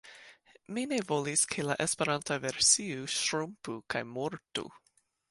[0.75, 4.65] Mi ne volis, ke la Esperanta versio ŝrumpu kaj mortu.